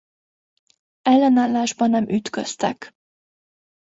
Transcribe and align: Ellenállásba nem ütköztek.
Ellenállásba 1.01 1.87
nem 1.87 2.07
ütköztek. 2.09 2.93